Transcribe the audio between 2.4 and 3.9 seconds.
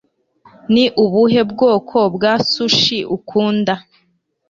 sushi ukunda?